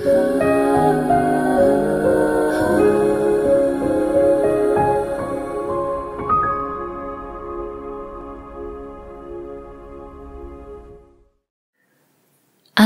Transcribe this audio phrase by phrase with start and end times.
[0.00, 0.04] あ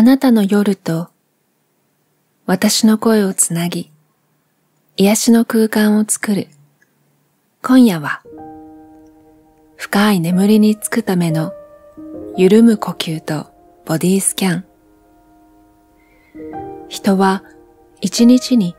[0.00, 1.10] なたの夜と
[2.46, 3.90] 私の声をつなぎ、
[4.96, 6.48] 癒しの空間を作る。
[7.60, 8.22] 今夜は、
[9.76, 11.52] 深い眠りにつくための
[12.38, 13.52] 緩む呼吸と
[13.84, 14.71] ボディスキャン。
[16.92, 17.42] 人は
[18.02, 18.76] 一日に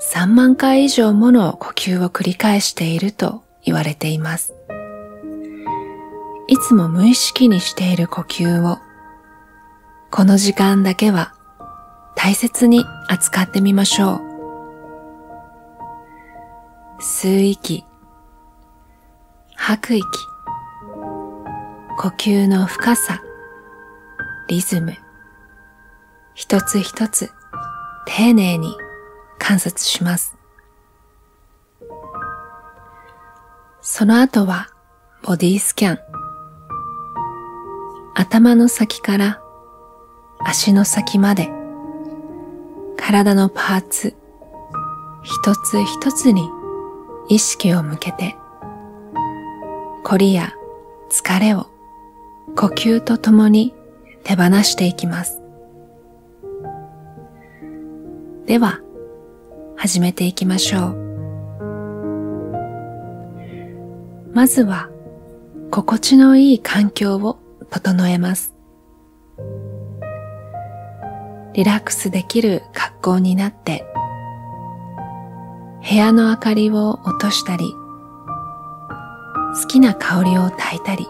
[0.00, 4.54] 3万回以上もの呼吸を繰り返していると言われています。
[6.46, 8.78] いつも無意識にしている呼吸を
[10.12, 11.34] この時間だけは
[12.14, 14.20] 大切に扱ってみましょ
[17.00, 17.00] う。
[17.00, 17.84] 吸う息、
[19.56, 20.06] 吐く息、
[21.98, 23.20] 呼吸の深さ、
[24.46, 24.94] リズム、
[26.34, 27.32] 一つ一つ
[28.06, 28.74] 丁寧に
[29.38, 30.36] 観察します。
[33.82, 34.70] その後は
[35.22, 35.98] ボディスキャン。
[38.14, 39.40] 頭の先から
[40.40, 41.50] 足の先まで
[42.96, 44.14] 体のパーツ
[45.22, 46.48] 一つ一つに
[47.28, 48.36] 意識を向けて
[50.04, 50.54] 凝りや
[51.10, 51.66] 疲れを
[52.56, 53.74] 呼吸とともに
[54.24, 55.45] 手放していきます。
[58.46, 58.80] では、
[59.76, 60.96] 始めていきましょう。
[64.32, 64.88] まずは、
[65.72, 68.54] 心地のいい環境を整えます。
[71.54, 73.84] リラックスできる格好になって、
[75.90, 77.64] 部屋の明かりを落としたり、
[79.60, 81.08] 好きな香りを焚いたり、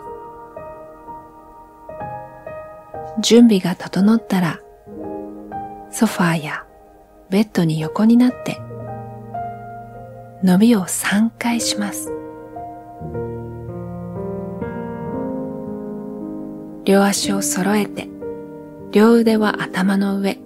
[3.21, 4.59] 準備が整ったら、
[5.91, 6.66] ソファーや
[7.29, 8.61] ベッドに横になって、
[10.45, 12.13] 伸びを3回します。
[16.85, 18.09] 両足を揃えて、
[18.93, 20.39] 両腕は頭の上。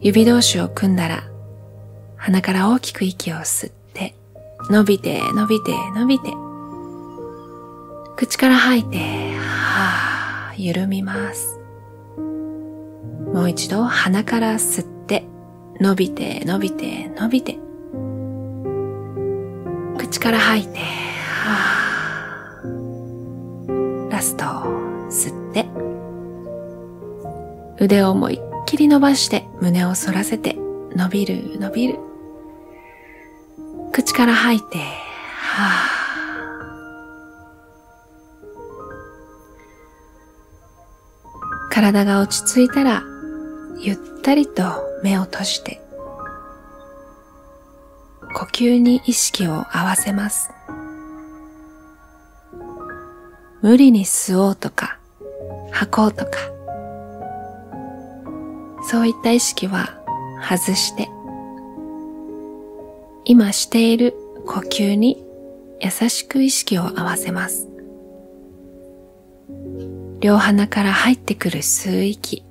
[0.00, 1.22] 指同士を組んだら、
[2.16, 4.14] 鼻から大きく息を吸って、
[4.70, 6.32] 伸びて、伸びて、伸びて、
[8.16, 11.60] 口から吐いて、はぁ、緩みます。
[13.34, 15.01] もう一度鼻から吸って、
[15.82, 17.58] 伸びて、伸びて、伸びて、
[19.98, 24.44] 口から吐いて、はぁ、ラスト、
[25.10, 25.66] 吸って、
[27.84, 30.56] 腕を思いっきり伸ばして胸を反らせて
[30.94, 31.98] 伸びる伸びる。
[33.90, 35.92] 口から吐いて、はぁ。
[41.70, 43.02] 体が落ち着いたら、
[43.84, 44.62] ゆったりと
[45.02, 45.80] 目を閉じて、
[48.32, 50.52] 呼吸に意識を合わせます。
[53.60, 55.00] 無理に吸おうとか、
[55.72, 56.30] 吐こうとか、
[58.88, 60.00] そういった意識は
[60.40, 61.08] 外して、
[63.24, 64.14] 今している
[64.46, 65.24] 呼吸に
[65.80, 67.68] 優しく意識を合わせます。
[70.20, 72.44] 両鼻から入ってくる吸う息。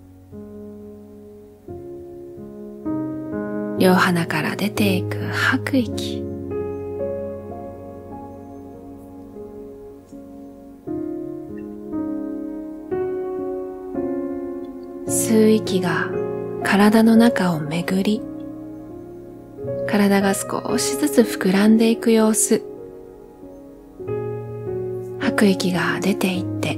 [3.82, 6.24] 両鼻から出ていく吐く息。
[15.08, 16.12] 吸う息が
[16.64, 18.22] 体の中を巡り、
[19.88, 22.62] 体が少しずつ膨らんでいく様子。
[25.18, 26.78] 吐く息が出ていって、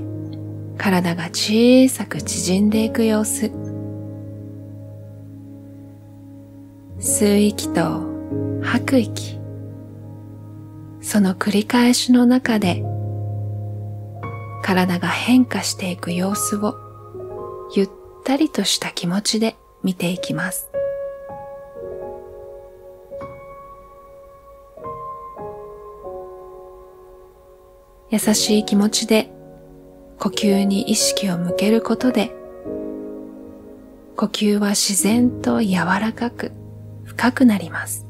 [0.78, 3.63] 体が小さく縮んでいく様子。
[7.06, 8.02] 吸う息と
[8.62, 9.38] 吐く息。
[11.02, 12.82] その繰り返しの中で、
[14.64, 16.76] 体が変化していく様子を
[17.76, 17.90] ゆっ
[18.24, 20.70] たりとした気持ちで見ていきます。
[28.12, 29.30] 優しい気持ちで
[30.20, 32.32] 呼吸に意識を向けることで
[34.16, 36.52] 呼吸は自然と柔らかく
[37.16, 38.06] 深くなります。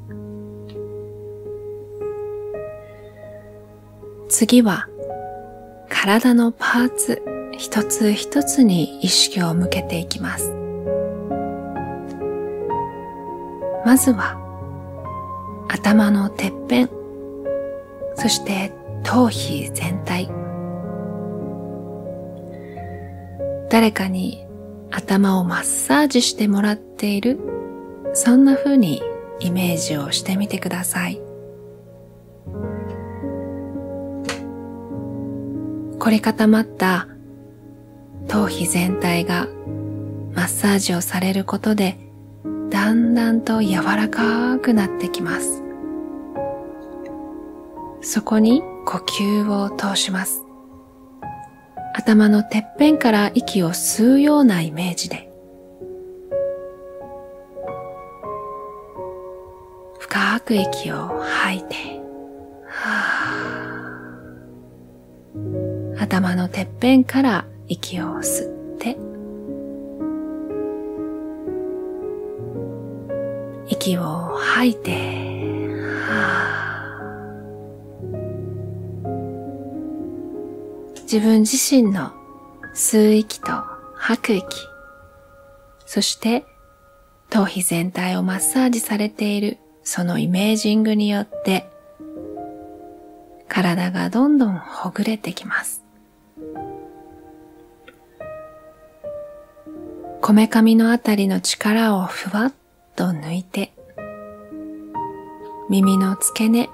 [4.29, 4.87] 次は
[5.89, 7.21] 体のパーツ
[7.55, 10.51] 一つ一つに意識を向けていきます。
[13.85, 14.39] まずは
[15.69, 16.89] 頭のてっぺん、
[18.15, 18.71] そして
[19.03, 20.31] 頭皮全体。
[23.69, 24.47] 誰かに
[24.89, 27.39] 頭をマッサージしてもらっている、
[28.13, 29.01] そんな風に
[29.39, 31.19] イメージをしてみてください。
[35.99, 37.07] 凝り固まった
[38.27, 39.47] 頭皮全体が
[40.33, 41.97] マッサージをされることで
[42.69, 45.63] だんだんと柔らかくなってきます。
[48.01, 50.43] そこに呼吸を通します。
[51.95, 55.32] 頭のてっぺんから息を吸うようなイメージで
[60.39, 61.75] く息を吐いて、
[65.99, 68.97] 頭のてっぺんから息を吸って
[73.67, 75.23] 息を吐いて、
[81.03, 82.11] 自分自身の
[82.73, 83.47] 吸う息と
[83.95, 84.45] 吐く息、
[85.85, 86.45] そして
[87.29, 91.69] 頭皮全体をマッサージされているそのイメージングによって
[93.47, 95.83] 体がどんどんほぐれてきます。
[100.21, 102.53] こめかみのあたりの力をふわっ
[102.95, 103.73] と抜いて
[105.69, 106.69] 耳の付け根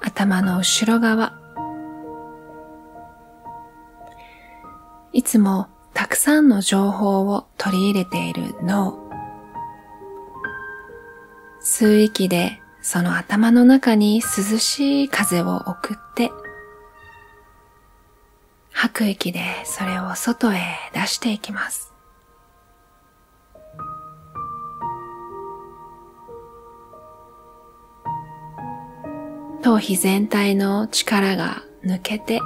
[0.00, 1.38] 頭の後ろ側。
[5.12, 9.10] いつもたくさんの情報を取り入れている脳。
[11.62, 16.30] 吸う息でその頭の中に涼しい風を送って、
[18.72, 20.60] 吐く息でそれを外へ
[20.94, 21.92] 出していきます。
[29.62, 32.40] 頭皮全体の力が抜けて、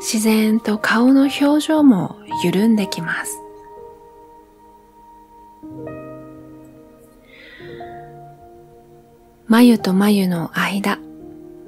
[0.00, 3.38] 自然と顔の表情も緩んできます。
[9.46, 10.98] 眉と眉の間、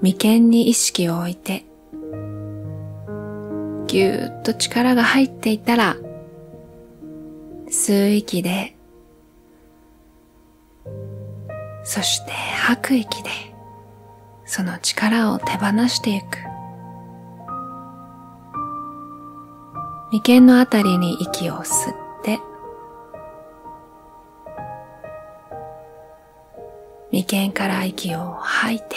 [0.01, 1.65] 眉間に意識を置いて、
[3.87, 5.97] ぎゅーっと力が入っていたら、
[7.69, 8.77] 吸う息で
[11.85, 13.31] そして吐く息で
[14.45, 16.52] その力を手放していく。
[20.13, 22.39] 眉間のあたりに息を吸って、
[27.11, 28.97] 眉間から息を吐いて、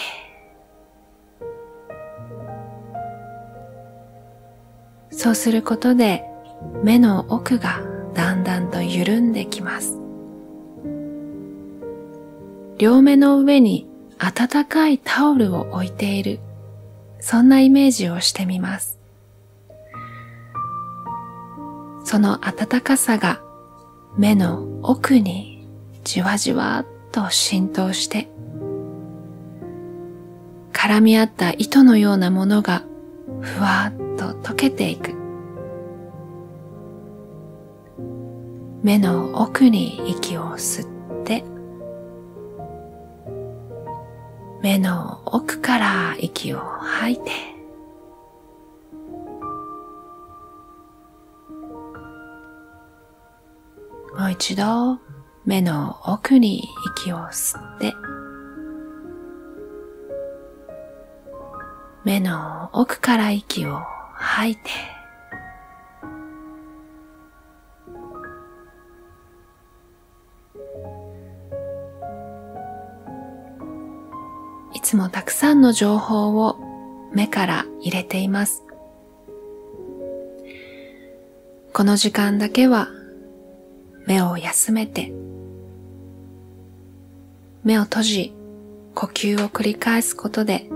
[5.10, 6.26] そうすることで
[6.84, 7.82] 目の奥が
[8.14, 9.98] だんだんと緩んできます。
[12.78, 13.88] 両目の上に
[14.20, 16.42] 温かいタオルを置いている、
[17.22, 18.95] そんなイメージをしてみます。
[22.16, 23.42] その温かさが
[24.18, 25.68] 目の奥に
[26.06, 28.30] じわじわっと浸透して、
[30.72, 32.84] 絡み合った糸のようなものが
[33.42, 35.14] ふわっと溶けていく。
[38.82, 41.44] 目の奥に息を吸って、
[44.64, 47.55] 目の奥から息を吐いて
[54.26, 55.00] もう一度
[55.46, 56.68] 目の奥に
[56.98, 57.94] 息を吸って
[62.04, 63.84] 目の奥から息を
[64.16, 64.62] 吐いて
[74.74, 76.58] いつもたくさんの情報を
[77.14, 78.64] 目から入れています。
[81.74, 82.88] この時間だけは
[84.06, 85.12] 目を休めて、
[87.64, 88.34] 目を閉じ、
[88.94, 90.70] 呼吸を繰り返すことで、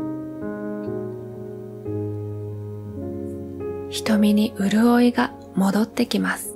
[3.89, 6.55] 瞳に潤いが戻ってきます。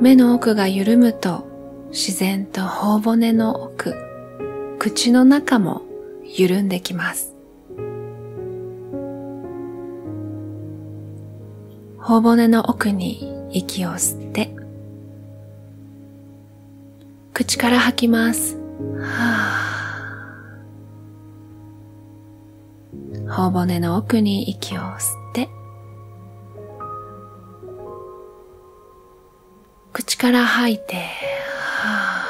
[0.00, 1.46] 目の奥が緩むと
[1.90, 3.94] 自然と頬骨の奥、
[4.78, 5.82] 口の中も
[6.24, 7.39] 緩んできます。
[12.10, 14.52] 頬骨の奥に息を吸って、
[17.32, 18.56] 口から吐きます。
[18.98, 19.76] は
[23.28, 25.48] 頬骨の奥に息を吸って、
[29.92, 32.26] 口から吐いて、は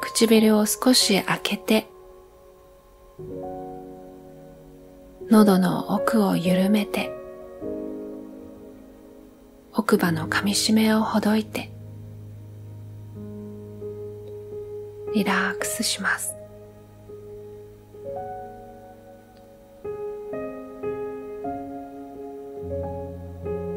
[0.00, 1.86] 唇を少し開けて、
[5.30, 7.14] 喉の奥を緩めて、
[9.74, 11.70] 奥歯の噛み締めをほどいて、
[15.14, 16.34] リラックスします。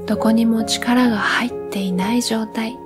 [0.07, 2.77] どこにも力が入っていない状態。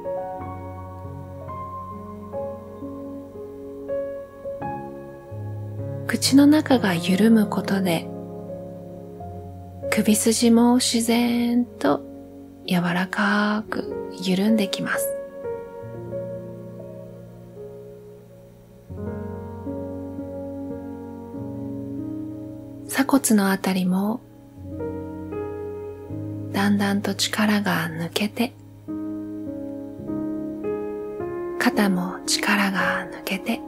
[6.07, 8.09] 口の中が緩むことで
[9.95, 12.01] 首筋も自然と
[12.67, 15.07] 柔らかく緩んできます。
[22.89, 24.19] 鎖骨のあたりも
[26.51, 28.51] だんだんと力が抜けて
[31.57, 33.61] 肩も力が抜けて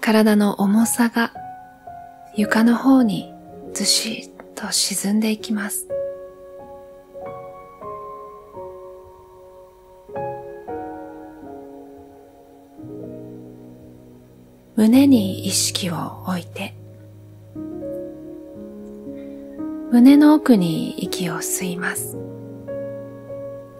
[0.00, 1.39] 体の重さが
[2.36, 3.32] 床の方に
[3.72, 5.88] ずしっと沈んでいきます。
[14.76, 16.74] 胸に意識を置いて。
[19.90, 22.16] 胸の奥に息を吸います。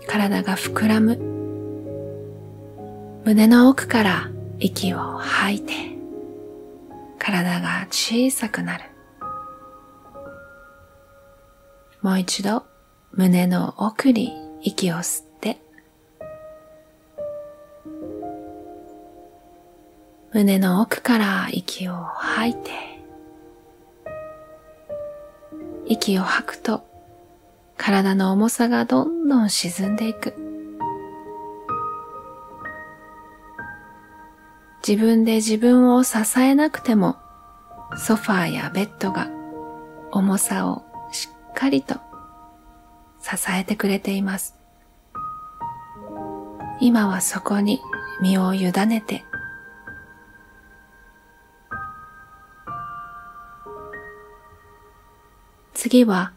[0.08, 1.16] 体が膨らむ。
[3.24, 5.99] 胸の奥から息を吐いて。
[7.20, 8.84] 体が小さくなる。
[12.00, 12.64] もう一度
[13.12, 15.60] 胸の奥に息を吸って、
[20.32, 22.70] 胸の奥から息を吐いて、
[25.86, 26.86] 息を吐くと
[27.76, 30.39] 体の重さがどんどん沈んでいく。
[34.90, 37.16] 自分で自分を支えなくても
[37.96, 39.30] ソファーやベッドが
[40.10, 40.82] 重さを
[41.12, 41.94] しっかりと
[43.20, 44.56] 支えてくれています。
[46.80, 47.78] 今はそこに
[48.20, 49.24] 身を委ねて
[55.72, 56.32] 次は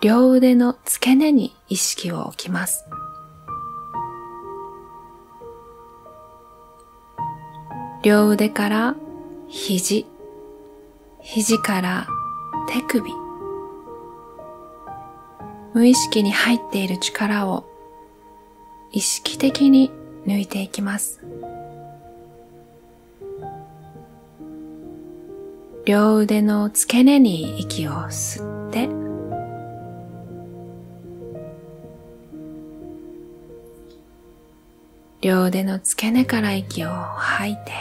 [0.00, 2.84] 両腕の付け根に意識を置きます。
[8.04, 8.96] 両腕から
[9.48, 10.04] 肘、
[11.22, 12.06] 肘から
[12.68, 13.10] 手首。
[15.72, 17.64] 無意識に入っている力を
[18.92, 19.90] 意識的に
[20.26, 21.24] 抜いていきます。
[25.86, 28.53] 両腕の付け根に息を吸って、
[35.24, 37.72] 両腕の付け根から息を吐いて、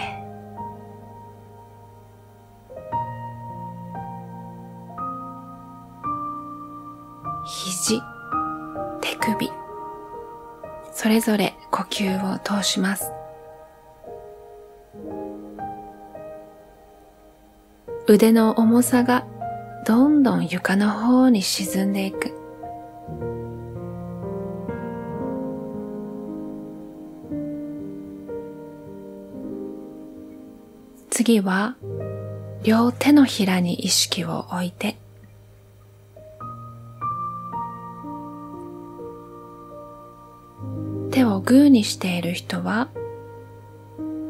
[7.45, 7.99] 肘、
[9.01, 9.51] 手首、
[10.93, 13.11] それぞれ呼吸を通します。
[18.07, 19.27] 腕の重さが
[19.85, 22.42] どんどん床の方に沈んでいく。
[31.23, 31.77] 次は
[32.63, 34.97] 両手のひらに意識を置いて
[41.11, 42.89] 手をグーにしている人は、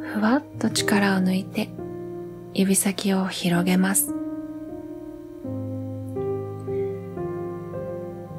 [0.01, 1.69] ふわっと力を抜いて
[2.53, 4.13] 指先を広げます。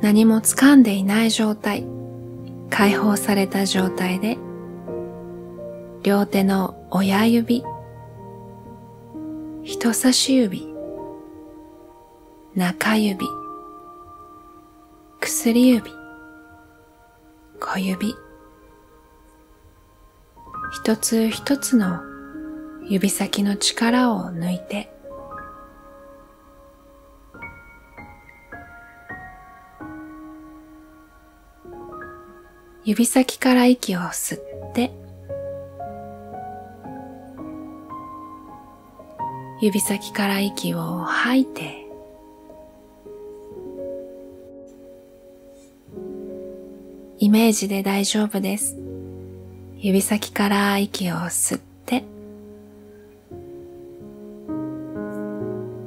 [0.01, 1.85] 何も掴んでいない状態、
[2.71, 4.39] 解放された状態で、
[6.05, 7.65] 両手の親指、
[9.65, 10.69] 人差し指、
[12.55, 13.27] 中指、
[15.23, 15.91] 薬指、
[17.59, 18.15] 小指、
[20.71, 22.03] 一つ一つの
[22.91, 24.93] 指先の力を抜いて。
[32.85, 35.04] 指先から息を吸って。
[39.65, 41.87] 指先から息を吐いて。
[47.19, 48.77] イメージで大丈夫です。
[49.79, 52.05] 指先から息を吸って。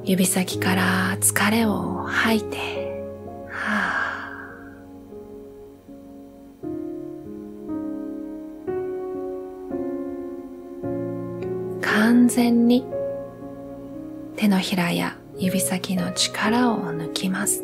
[0.06, 2.58] 指先から疲れを吐いて、
[3.48, 3.92] は
[11.84, 12.97] あ、完全に
[14.38, 17.64] 手のひらや指先の力を抜きます。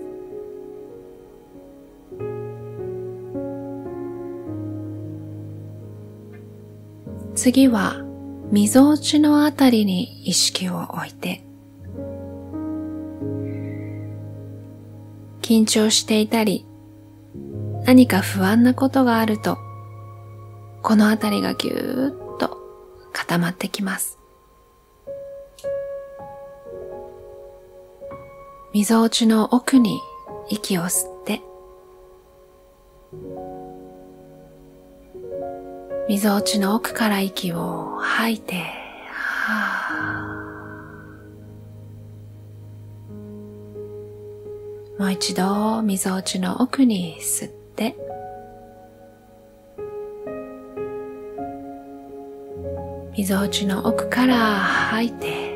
[7.36, 8.02] 次は、
[8.52, 11.44] みぞおちのあたりに意識を置いて、
[15.42, 16.66] 緊張していたり、
[17.86, 19.60] 何か不安なことがあると、
[20.82, 22.58] このあたりがぎゅーっと
[23.12, 24.23] 固まってきます。
[28.74, 30.02] みぞおちの奥に
[30.50, 31.42] 息を吸って、
[36.10, 38.64] みぞおちの奥から息を吐いて、
[44.98, 47.96] もう一度みぞおちの奥に吸って、
[53.16, 55.53] みぞおちの奥から吐いて、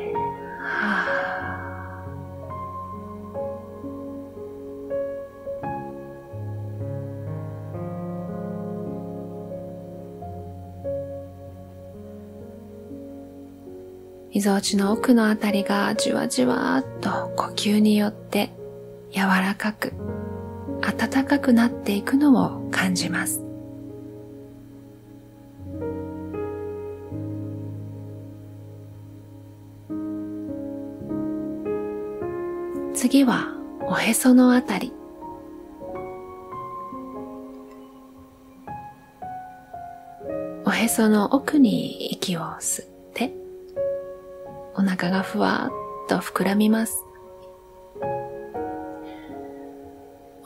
[14.38, 18.52] みぞおちの奥のあたりがじわじわっと呼吸によって
[19.10, 19.92] 柔らかく
[20.80, 23.42] 暖かくなっていくのを感じます。
[32.94, 33.56] 次は
[33.88, 34.92] おへそのあたり。
[40.64, 42.97] おへその奥に息を吸って、
[44.78, 45.72] お腹がふわ
[46.06, 47.04] っと膨らみます。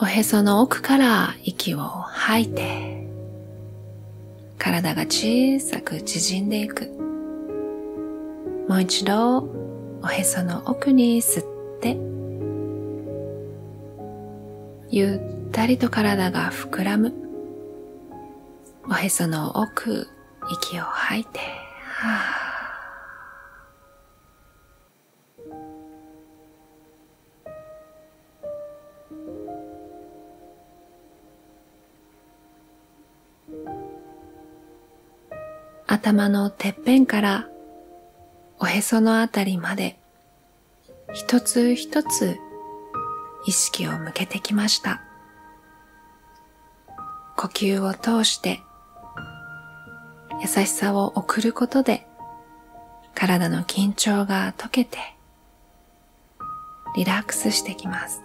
[0.01, 3.07] おへその奥から息を吐いて、
[4.57, 6.87] 体が小さく縮んでいく。
[8.71, 9.47] もう一度、
[10.03, 11.45] おへその奥に吸っ
[11.81, 11.99] て、
[14.89, 15.17] ゆ
[15.49, 17.13] ったりと体が膨らむ。
[18.89, 20.09] おへその奥、
[20.51, 21.39] 息を吐いて、
[21.85, 22.42] はあ
[36.03, 37.47] 頭のてっぺんから
[38.59, 40.01] おへそのあたりまで
[41.13, 42.39] 一つ一つ
[43.47, 45.01] 意識を向けてきました。
[47.37, 48.63] 呼吸を通して
[50.41, 52.05] 優しさを送ることで
[53.15, 54.99] 体の緊張が解けて
[56.97, 58.23] リラックスしてきます。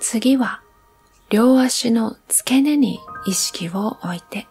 [0.00, 0.60] 次は
[1.30, 4.46] 両足の付け根に意識を置いて、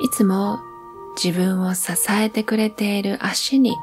[0.00, 0.58] いつも
[1.22, 3.76] 自分を支えてくれている足に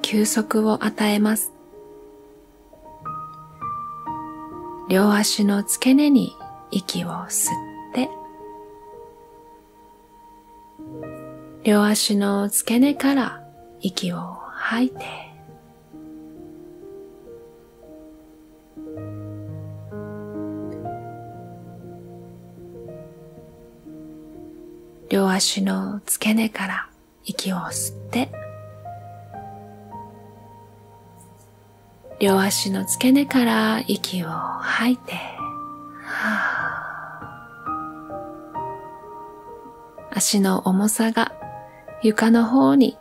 [0.00, 1.52] 休息を与えます。
[4.88, 6.36] 両足の付け根に
[6.70, 8.08] 息を吸って、
[11.64, 13.42] 両足の付け根から
[13.80, 14.18] 息を
[14.52, 15.33] 吐いて、
[25.14, 26.88] 両足の付け根から
[27.22, 28.32] 息を吸って、
[32.18, 35.12] 両足の付け根から息を吐いて、
[40.10, 41.32] 足の重さが
[42.02, 42.98] 床の方に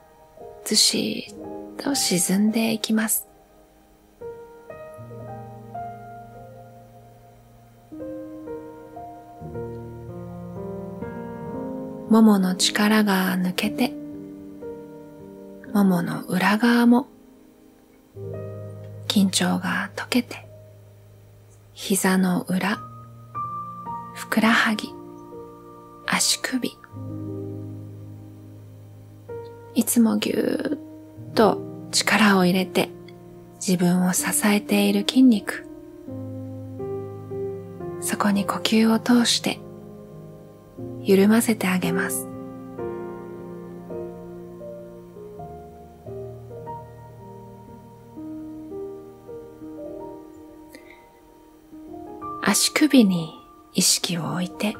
[0.65, 3.27] ずしっと沈んでいきます。
[12.23, 13.91] ももの力が抜けて、
[15.73, 17.07] ももの裏側も
[19.09, 20.47] 緊張が解けて、
[21.73, 22.79] 膝の裏、
[24.15, 24.87] ふくらはぎ、
[26.07, 26.71] 足首、
[29.75, 31.59] いつもぎゅーっと
[31.91, 32.87] 力を入れて
[33.55, 35.67] 自分を支えている筋肉、
[37.99, 39.59] そこに呼吸を通して
[41.03, 42.29] 緩ませてあげます。
[52.41, 53.33] 足首に
[53.73, 54.75] 意識を置いて、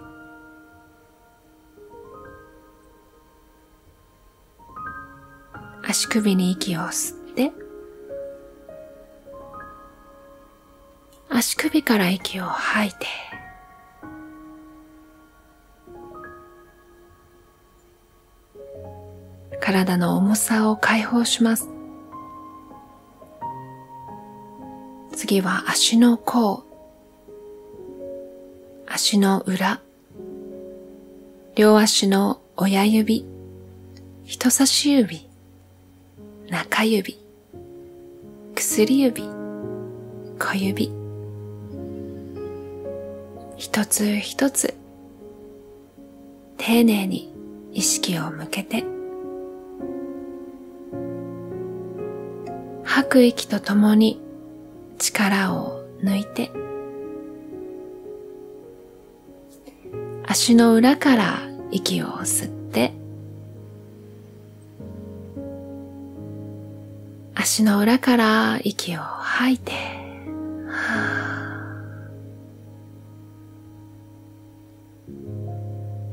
[5.85, 7.51] 足首に息を吸って、
[11.29, 13.07] 足首から息を吐いて、
[19.73, 21.67] 体の重さを解放します。
[25.15, 26.63] 次は足の甲、
[28.87, 29.81] 足の裏、
[31.55, 33.25] 両足の親指、
[34.23, 35.27] 人差し指、
[36.49, 37.17] 中指、
[38.53, 39.23] 薬指、
[40.37, 40.91] 小指、
[43.57, 44.75] 一つ一つ。
[46.57, 47.33] 丁寧に
[47.73, 48.92] 意識を向けて。
[52.95, 54.21] 吐く息とともに
[54.99, 56.51] 力を抜いて。
[60.27, 61.39] 足の裏から
[61.71, 62.93] 息を吸って
[67.33, 69.71] 足の裏から息を吐いて、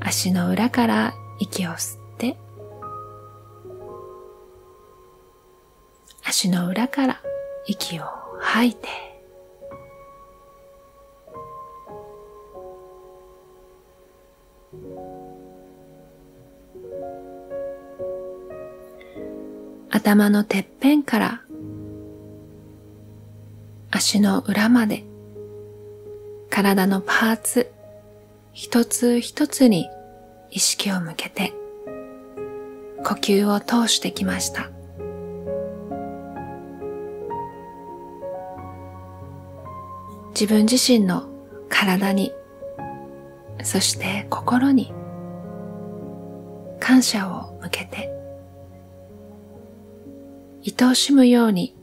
[0.01, 2.00] 足の裏から息を吸って。
[6.31, 7.21] 足の裏から
[7.67, 8.05] 息を
[8.39, 8.87] 吐いて
[19.91, 21.43] 頭のてっぺんから
[23.91, 25.03] 足の裏まで
[26.49, 27.73] 体のパーツ
[28.53, 29.91] 一つ一つに
[30.53, 31.53] 意識を向けて
[33.03, 34.71] 呼吸を通してきました。
[40.41, 41.29] 自分自身の
[41.69, 42.33] 体に、
[43.63, 44.91] そして心に
[46.81, 48.11] 感謝を向けて、
[50.67, 51.77] 愛おしむように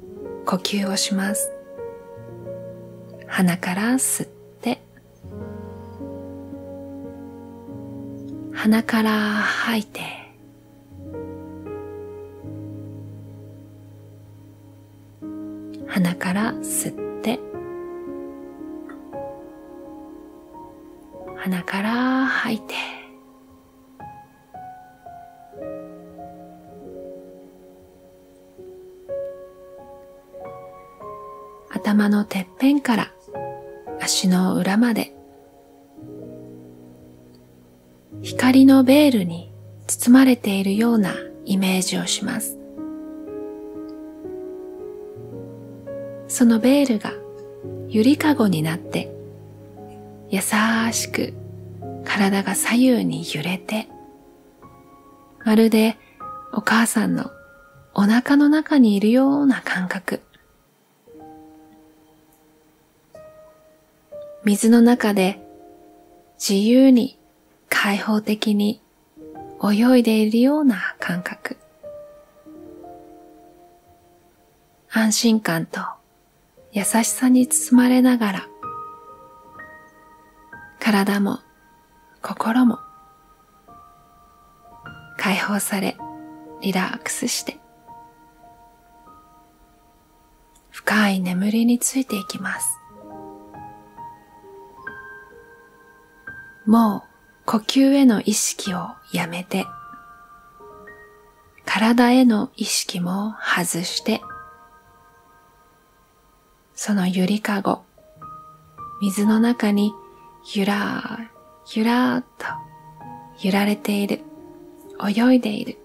[0.48, 1.52] 呼吸をします。
[3.28, 4.82] 鼻から吸って、
[8.54, 10.02] 鼻から吐いて、
[15.88, 17.07] 鼻から吸って、
[21.48, 22.74] 鼻から吐いて、
[31.72, 33.14] 頭のてっぺんから
[34.02, 35.14] 足の裏まで
[38.22, 39.54] 光のベールに
[39.88, 42.58] 包まれているようなイメージをします。
[46.28, 47.14] そのベールが
[47.88, 49.17] ゆりかごになって
[50.30, 50.42] 優
[50.92, 51.34] しく
[52.06, 53.88] 体が左右に揺れて、
[55.46, 55.98] まるで
[56.52, 57.32] お母さんの
[57.94, 60.22] お腹の中にいるような感覚。
[64.44, 65.42] 水の中で
[66.38, 67.20] 自由に
[67.70, 68.82] 開放的に
[69.64, 71.58] 泳いでいるような感覚。
[74.90, 75.82] 安心感と
[76.72, 78.48] 優しさに包まれながら
[80.90, 81.40] 体も
[82.22, 82.80] 心も
[85.18, 85.98] 解放され
[86.62, 87.60] リラックスして
[90.70, 92.80] 深い眠りについていきます。
[96.66, 99.66] もう呼吸への意識をやめて
[101.66, 104.22] 体への意識も外して
[106.76, 107.82] そのゆりかご
[109.02, 109.92] 水の中に
[110.54, 112.46] ゆらー、ゆらーっと
[113.44, 114.22] 揺られている、
[115.06, 115.78] 泳いでいる。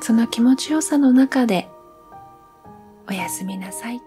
[0.00, 1.68] その気持ちよさの中で
[3.08, 4.02] おやすみなさい。